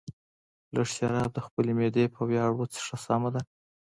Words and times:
لږ 0.75 0.87
شراب 0.95 1.29
د 1.33 1.37
خپلې 1.45 1.71
معدې 1.77 2.05
په 2.15 2.21
ویاړ 2.29 2.49
وڅښه، 2.55 2.97
سمه 3.05 3.29
ده. 3.33 3.41